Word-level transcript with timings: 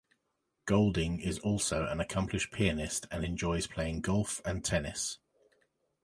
Golding 0.65 1.19
is 1.19 1.37
also 1.37 1.85
an 1.85 1.99
accomplished 1.99 2.51
pianist 2.51 3.05
and 3.11 3.23
enjoys 3.23 3.67
playing 3.67 4.01
golf 4.01 4.41
and 4.43 4.65
tennis. 4.65 5.19